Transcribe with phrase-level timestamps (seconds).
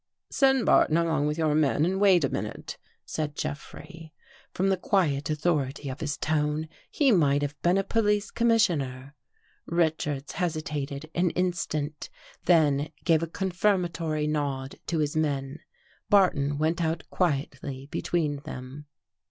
[0.31, 3.85] "Send Barton along with your men and wait a 268 A QUESTION OF CENTIMETERS minute,"
[3.85, 4.13] said Jeffrey.
[4.51, 9.13] From the quiet authority of his tone, he might have been a police commissioner.
[9.67, 12.09] Richards hesitated an instant,
[12.45, 15.59] then gave a confirm atory nod to his men.
[16.09, 18.87] Barton went out quietly between them.